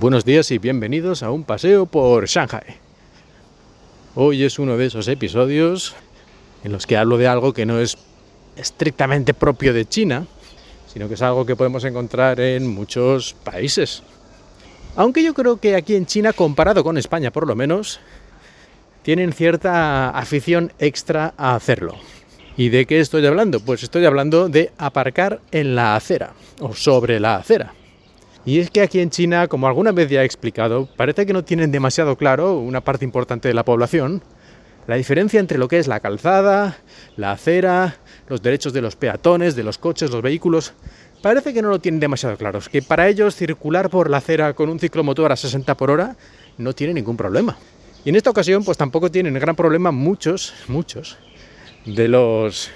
Buenos 0.00 0.24
días 0.24 0.52
y 0.52 0.58
bienvenidos 0.58 1.24
a 1.24 1.32
un 1.32 1.42
paseo 1.42 1.84
por 1.84 2.26
Shanghai. 2.26 2.62
Hoy 4.14 4.44
es 4.44 4.60
uno 4.60 4.76
de 4.76 4.86
esos 4.86 5.08
episodios 5.08 5.96
en 6.62 6.70
los 6.70 6.86
que 6.86 6.96
hablo 6.96 7.18
de 7.18 7.26
algo 7.26 7.52
que 7.52 7.66
no 7.66 7.80
es 7.80 7.98
estrictamente 8.54 9.34
propio 9.34 9.74
de 9.74 9.86
China, 9.86 10.28
sino 10.86 11.08
que 11.08 11.14
es 11.14 11.22
algo 11.22 11.44
que 11.44 11.56
podemos 11.56 11.82
encontrar 11.82 12.38
en 12.38 12.68
muchos 12.68 13.34
países. 13.42 14.04
Aunque 14.94 15.24
yo 15.24 15.34
creo 15.34 15.56
que 15.56 15.74
aquí 15.74 15.96
en 15.96 16.06
China, 16.06 16.32
comparado 16.32 16.84
con 16.84 16.96
España 16.96 17.32
por 17.32 17.48
lo 17.48 17.56
menos, 17.56 17.98
tienen 19.02 19.32
cierta 19.32 20.10
afición 20.10 20.72
extra 20.78 21.34
a 21.36 21.56
hacerlo. 21.56 21.96
¿Y 22.56 22.68
de 22.68 22.86
qué 22.86 23.00
estoy 23.00 23.26
hablando? 23.26 23.58
Pues 23.58 23.82
estoy 23.82 24.04
hablando 24.04 24.48
de 24.48 24.70
aparcar 24.78 25.40
en 25.50 25.74
la 25.74 25.96
acera 25.96 26.34
o 26.60 26.72
sobre 26.72 27.18
la 27.18 27.34
acera. 27.34 27.74
Y 28.48 28.60
es 28.60 28.70
que 28.70 28.80
aquí 28.80 29.00
en 29.00 29.10
China, 29.10 29.46
como 29.46 29.66
alguna 29.66 29.92
vez 29.92 30.08
ya 30.08 30.22
he 30.22 30.24
explicado, 30.24 30.88
parece 30.96 31.26
que 31.26 31.34
no 31.34 31.44
tienen 31.44 31.70
demasiado 31.70 32.16
claro 32.16 32.58
una 32.58 32.80
parte 32.80 33.04
importante 33.04 33.46
de 33.46 33.52
la 33.52 33.62
población 33.62 34.22
la 34.86 34.94
diferencia 34.94 35.38
entre 35.38 35.58
lo 35.58 35.68
que 35.68 35.78
es 35.78 35.86
la 35.86 36.00
calzada, 36.00 36.78
la 37.18 37.32
acera, 37.32 37.98
los 38.26 38.40
derechos 38.40 38.72
de 38.72 38.80
los 38.80 38.96
peatones, 38.96 39.54
de 39.54 39.64
los 39.64 39.76
coches, 39.76 40.10
los 40.10 40.22
vehículos. 40.22 40.72
Parece 41.20 41.52
que 41.52 41.60
no 41.60 41.68
lo 41.68 41.78
tienen 41.78 42.00
demasiado 42.00 42.38
claro. 42.38 42.60
que 42.72 42.80
para 42.80 43.06
ellos 43.06 43.36
circular 43.36 43.90
por 43.90 44.08
la 44.08 44.16
acera 44.16 44.54
con 44.54 44.70
un 44.70 44.80
ciclomotor 44.80 45.30
a 45.30 45.36
60 45.36 45.76
por 45.76 45.90
hora 45.90 46.16
no 46.56 46.72
tiene 46.72 46.94
ningún 46.94 47.18
problema. 47.18 47.58
Y 48.02 48.08
en 48.08 48.16
esta 48.16 48.30
ocasión, 48.30 48.64
pues 48.64 48.78
tampoco 48.78 49.10
tienen 49.10 49.34
gran 49.34 49.56
problema 49.56 49.90
muchos, 49.92 50.54
muchos 50.68 51.18
de 51.84 52.08
los 52.08 52.70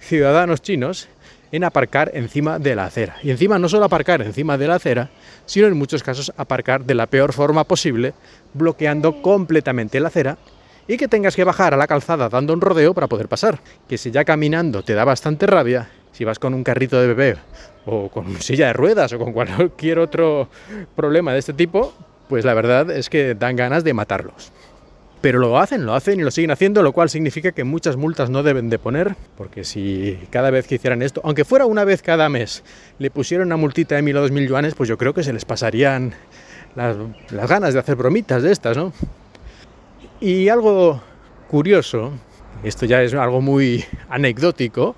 ciudadanos 0.00 0.60
chinos 0.60 1.08
en 1.54 1.62
aparcar 1.62 2.10
encima 2.14 2.58
de 2.58 2.74
la 2.74 2.86
acera. 2.86 3.14
Y 3.22 3.30
encima 3.30 3.60
no 3.60 3.68
solo 3.68 3.84
aparcar 3.84 4.20
encima 4.22 4.58
de 4.58 4.66
la 4.66 4.74
acera, 4.74 5.10
sino 5.46 5.68
en 5.68 5.78
muchos 5.78 6.02
casos 6.02 6.32
aparcar 6.36 6.84
de 6.84 6.94
la 6.94 7.06
peor 7.06 7.32
forma 7.32 7.62
posible, 7.62 8.12
bloqueando 8.54 9.22
completamente 9.22 10.00
la 10.00 10.08
acera 10.08 10.36
y 10.88 10.96
que 10.96 11.06
tengas 11.06 11.36
que 11.36 11.44
bajar 11.44 11.72
a 11.72 11.76
la 11.76 11.86
calzada 11.86 12.28
dando 12.28 12.52
un 12.52 12.60
rodeo 12.60 12.92
para 12.92 13.06
poder 13.06 13.28
pasar. 13.28 13.60
Que 13.88 13.98
si 13.98 14.10
ya 14.10 14.24
caminando 14.24 14.82
te 14.82 14.94
da 14.94 15.04
bastante 15.04 15.46
rabia, 15.46 15.88
si 16.10 16.24
vas 16.24 16.40
con 16.40 16.54
un 16.54 16.64
carrito 16.64 17.00
de 17.00 17.06
bebé 17.06 17.36
o 17.86 18.08
con 18.08 18.36
silla 18.42 18.66
de 18.66 18.72
ruedas 18.72 19.12
o 19.12 19.20
con 19.20 19.32
cualquier 19.32 20.00
otro 20.00 20.48
problema 20.96 21.34
de 21.34 21.38
este 21.38 21.52
tipo, 21.52 21.94
pues 22.28 22.44
la 22.44 22.54
verdad 22.54 22.90
es 22.90 23.08
que 23.08 23.36
dan 23.36 23.54
ganas 23.54 23.84
de 23.84 23.94
matarlos. 23.94 24.50
Pero 25.24 25.38
lo 25.38 25.58
hacen, 25.58 25.86
lo 25.86 25.94
hacen 25.94 26.20
y 26.20 26.22
lo 26.22 26.30
siguen 26.30 26.50
haciendo, 26.50 26.82
lo 26.82 26.92
cual 26.92 27.08
significa 27.08 27.52
que 27.52 27.64
muchas 27.64 27.96
multas 27.96 28.28
no 28.28 28.42
deben 28.42 28.68
de 28.68 28.78
poner, 28.78 29.16
porque 29.38 29.64
si 29.64 30.18
cada 30.28 30.50
vez 30.50 30.66
que 30.66 30.74
hicieran 30.74 31.00
esto, 31.00 31.22
aunque 31.24 31.46
fuera 31.46 31.64
una 31.64 31.82
vez 31.84 32.02
cada 32.02 32.28
mes, 32.28 32.62
le 32.98 33.10
pusieran 33.10 33.46
una 33.46 33.56
multita 33.56 33.94
de 33.94 34.02
mil 34.02 34.14
o 34.18 34.20
dos 34.20 34.30
mil 34.30 34.46
yuanes, 34.46 34.74
pues 34.74 34.86
yo 34.86 34.98
creo 34.98 35.14
que 35.14 35.22
se 35.22 35.32
les 35.32 35.46
pasarían 35.46 36.12
las, 36.76 36.98
las 37.30 37.48
ganas 37.48 37.72
de 37.72 37.80
hacer 37.80 37.96
bromitas 37.96 38.42
de 38.42 38.52
estas, 38.52 38.76
¿no? 38.76 38.92
Y 40.20 40.50
algo 40.50 41.00
curioso, 41.48 42.12
esto 42.62 42.84
ya 42.84 43.02
es 43.02 43.14
algo 43.14 43.40
muy 43.40 43.82
anecdótico, 44.10 44.94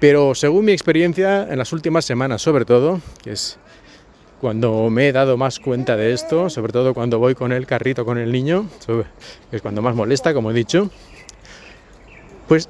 pero 0.00 0.34
según 0.34 0.64
mi 0.64 0.72
experiencia 0.72 1.46
en 1.48 1.58
las 1.58 1.72
últimas 1.72 2.04
semanas 2.04 2.42
sobre 2.42 2.64
todo, 2.64 3.00
que 3.22 3.30
es 3.30 3.60
cuando 4.44 4.90
me 4.90 5.08
he 5.08 5.12
dado 5.12 5.38
más 5.38 5.58
cuenta 5.58 5.96
de 5.96 6.12
esto, 6.12 6.50
sobre 6.50 6.70
todo 6.70 6.92
cuando 6.92 7.18
voy 7.18 7.34
con 7.34 7.50
el 7.50 7.66
carrito 7.66 8.04
con 8.04 8.18
el 8.18 8.30
niño, 8.30 8.68
que 8.86 9.56
es 9.56 9.62
cuando 9.62 9.80
más 9.80 9.94
molesta, 9.94 10.34
como 10.34 10.50
he 10.50 10.52
dicho, 10.52 10.90
pues 12.46 12.68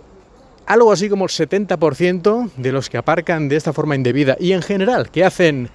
algo 0.66 0.92
así 0.92 1.08
como 1.08 1.24
el 1.24 1.32
70% 1.32 2.52
de 2.56 2.70
los 2.70 2.88
que 2.88 2.96
aparcan 2.96 3.48
de 3.48 3.56
esta 3.56 3.72
forma 3.72 3.96
indebida 3.96 4.36
y 4.38 4.52
en 4.52 4.62
general 4.62 5.10
que 5.10 5.24
hacen 5.24 5.68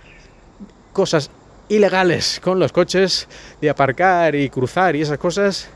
cosas 0.93 1.31
ilegales 1.67 2.39
con 2.41 2.59
los 2.59 2.71
coches, 2.71 3.27
de 3.59 3.69
aparcar 3.69 4.35
y 4.35 4.49
cruzar 4.49 4.95
y 4.95 5.01
esas 5.01 5.17
cosas, 5.17 5.69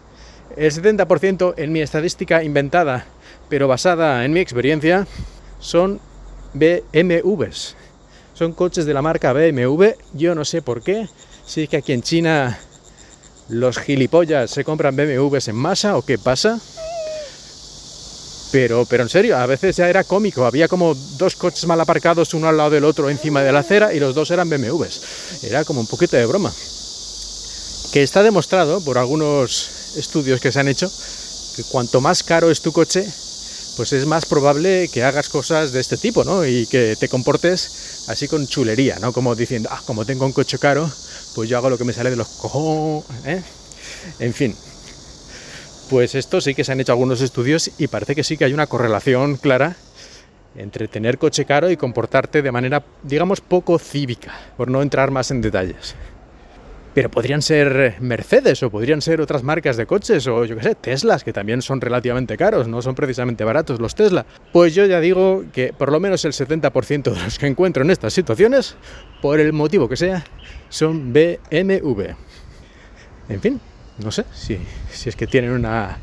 el 0.55 0.71
70% 0.71 1.55
en 1.57 1.73
mi 1.73 1.81
estadística 1.81 2.45
inventada, 2.45 3.07
pero 3.49 3.67
basada 3.67 4.23
en 4.23 4.31
mi 4.31 4.39
experiencia, 4.39 5.05
son 5.59 5.99
BMWs 6.53 7.75
son 8.33 8.53
coches 8.53 8.85
de 8.85 8.93
la 8.93 9.01
marca 9.01 9.33
BMW, 9.33 9.85
yo 10.13 10.35
no 10.35 10.45
sé 10.45 10.61
por 10.61 10.81
qué, 10.81 11.07
si 11.45 11.63
es 11.63 11.69
que 11.69 11.77
aquí 11.77 11.93
en 11.93 12.01
China 12.01 12.59
los 13.49 13.77
gilipollas 13.77 14.51
se 14.51 14.63
compran 14.63 14.95
BMWs 14.95 15.47
en 15.49 15.55
masa 15.55 15.97
o 15.97 16.01
qué 16.01 16.17
pasa. 16.17 16.59
Pero, 18.51 18.85
pero 18.85 19.03
en 19.03 19.09
serio, 19.09 19.35
a 19.37 19.47
veces 19.47 19.75
ya 19.77 19.89
era 19.89 20.03
cómico, 20.03 20.45
había 20.45 20.67
como 20.67 20.93
dos 21.17 21.35
coches 21.35 21.65
mal 21.65 21.81
aparcados 21.81 22.35
uno 22.35 22.47
al 22.47 22.57
lado 22.57 22.69
del 22.69 22.83
otro 22.83 23.09
encima 23.09 23.41
de 23.41 23.51
la 23.51 23.59
acera 23.59 23.93
y 23.93 23.99
los 23.99 24.13
dos 24.13 24.29
eran 24.29 24.47
BMWs. 24.47 25.43
Era 25.43 25.65
como 25.65 25.81
un 25.81 25.87
poquito 25.87 26.17
de 26.17 26.25
broma. 26.27 26.53
Que 27.91 28.03
está 28.03 28.21
demostrado 28.21 28.81
por 28.81 28.99
algunos 28.99 29.95
estudios 29.97 30.39
que 30.39 30.51
se 30.51 30.59
han 30.59 30.67
hecho 30.67 30.91
que 31.55 31.63
cuanto 31.63 32.01
más 32.01 32.23
caro 32.23 32.49
es 32.49 32.61
tu 32.61 32.71
coche, 32.71 33.07
pues 33.75 33.93
es 33.93 34.05
más 34.05 34.25
probable 34.25 34.89
que 34.93 35.03
hagas 35.03 35.29
cosas 35.29 35.71
de 35.71 35.79
este 35.79 35.97
tipo, 35.97 36.23
¿no? 36.23 36.45
Y 36.45 36.67
que 36.67 36.95
te 36.99 37.09
comportes 37.09 38.05
así 38.07 38.27
con 38.27 38.47
chulería, 38.47 38.99
¿no? 38.99 39.13
Como 39.13 39.35
diciendo, 39.35 39.69
ah, 39.71 39.81
como 39.85 40.05
tengo 40.05 40.25
un 40.25 40.31
coche 40.31 40.59
caro, 40.59 40.89
pues 41.35 41.49
yo 41.49 41.57
hago 41.57 41.69
lo 41.69 41.77
que 41.77 41.83
me 41.83 41.93
sale 41.93 42.09
de 42.09 42.15
los 42.15 42.27
cojones, 42.27 43.05
¿eh? 43.25 43.41
En 44.19 44.33
fin. 44.33 44.55
Pues 45.89 46.15
esto 46.15 46.41
sí 46.41 46.55
que 46.55 46.63
se 46.63 46.71
han 46.71 46.79
hecho 46.79 46.91
algunos 46.91 47.21
estudios 47.21 47.71
y 47.77 47.87
parece 47.87 48.15
que 48.15 48.23
sí 48.23 48.37
que 48.37 48.45
hay 48.45 48.53
una 48.53 48.67
correlación 48.67 49.37
clara 49.37 49.75
entre 50.55 50.87
tener 50.87 51.17
coche 51.17 51.45
caro 51.45 51.69
y 51.69 51.77
comportarte 51.77 52.41
de 52.41 52.51
manera, 52.51 52.83
digamos, 53.01 53.41
poco 53.41 53.79
cívica, 53.79 54.33
por 54.55 54.69
no 54.69 54.81
entrar 54.81 55.09
más 55.09 55.31
en 55.31 55.41
detalles 55.41 55.95
pero 56.93 57.09
podrían 57.09 57.41
ser 57.41 57.95
Mercedes 57.99 58.61
o 58.61 58.69
podrían 58.69 59.01
ser 59.01 59.19
otras 59.19 59.43
marcas 59.43 59.77
de 59.77 59.85
coches 59.85 60.27
o 60.27 60.45
yo 60.45 60.55
qué 60.55 60.63
sé, 60.63 60.75
Teslas, 60.75 61.23
que 61.23 61.33
también 61.33 61.61
son 61.61 61.81
relativamente 61.81 62.37
caros, 62.37 62.67
no 62.67 62.81
son 62.81 62.93
precisamente 62.93 63.43
baratos 63.43 63.79
los 63.79 63.95
Tesla. 63.95 64.25
Pues 64.51 64.75
yo 64.75 64.85
ya 64.85 64.99
digo 64.99 65.43
que 65.51 65.73
por 65.73 65.91
lo 65.91 65.99
menos 65.99 66.23
el 66.25 66.33
70% 66.33 67.03
de 67.03 67.23
los 67.23 67.39
que 67.39 67.47
encuentro 67.47 67.83
en 67.83 67.89
estas 67.89 68.13
situaciones, 68.13 68.75
por 69.21 69.39
el 69.39 69.53
motivo 69.53 69.89
que 69.89 69.97
sea, 69.97 70.23
son 70.69 71.11
BMW. 71.13 72.03
En 73.29 73.41
fin, 73.41 73.59
no 73.97 74.11
sé 74.11 74.25
si, 74.33 74.59
es 75.05 75.15
que 75.15 75.25
tienen 75.25 75.51
una, 75.51 75.97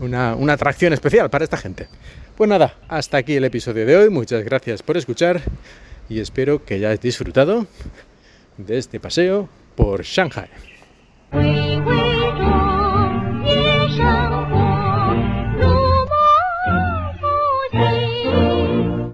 una, 0.00 0.34
una 0.34 0.54
atracción 0.54 0.94
especial 0.94 1.28
para 1.28 1.44
esta 1.44 1.58
gente. 1.58 1.88
Pues 2.36 2.48
nada, 2.48 2.74
hasta 2.88 3.18
aquí 3.18 3.34
el 3.34 3.44
episodio 3.44 3.84
de 3.84 3.96
hoy, 3.96 4.10
muchas 4.10 4.44
gracias 4.44 4.82
por 4.82 4.96
escuchar 4.96 5.42
y 6.08 6.20
espero 6.20 6.64
que 6.64 6.74
hayáis 6.74 7.00
disfrutado 7.00 7.66
de 8.56 8.78
este 8.78 9.00
paseo 9.00 9.48
por 9.76 10.02
Shanghai. 10.02 10.48